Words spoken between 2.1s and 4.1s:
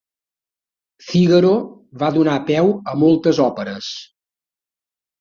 donar peu a moltes òperes.